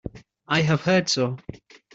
I 0.47 0.63
have 0.63 0.81
heard 0.81 1.09
so. 1.09 1.37